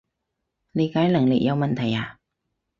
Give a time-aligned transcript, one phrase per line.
[0.71, 2.17] 理解能力有問題呀？